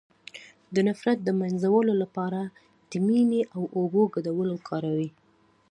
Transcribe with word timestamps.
د 0.73 0.75
نفرت 0.87 1.17
د 1.23 1.29
مینځلو 1.39 1.93
لپاره 2.03 2.41
د 2.89 2.91
مینې 3.05 3.41
او 3.55 3.61
اوبو 3.77 4.01
ګډول 4.15 4.47
وکاروئ 4.51 5.09